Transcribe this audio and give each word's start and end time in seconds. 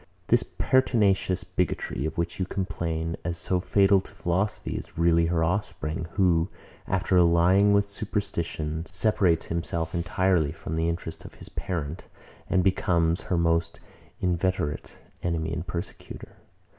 This 0.29 0.41
pertinacious 0.57 1.43
bigotry, 1.43 2.07
of 2.07 2.17
which 2.17 2.39
you 2.39 2.47
complain, 2.47 3.17
as 3.23 3.37
so 3.37 3.59
fatal 3.59 4.01
to 4.01 4.15
philosophy, 4.15 4.75
is 4.75 4.97
really 4.97 5.27
her 5.27 5.43
offspring, 5.43 6.07
who, 6.13 6.49
after 6.87 7.17
allying 7.17 7.71
with 7.71 7.87
superstition, 7.87 8.87
separates 8.87 9.45
himself 9.45 9.93
entirely 9.93 10.51
from 10.53 10.75
the 10.75 10.89
interest 10.89 11.23
of 11.23 11.35
his 11.35 11.49
parent, 11.49 12.05
and 12.49 12.63
becomes 12.63 13.21
her 13.21 13.37
most 13.37 13.79
inveterate 14.19 14.97
enemy 15.21 15.53
and 15.53 15.67
persecutor. 15.67 16.35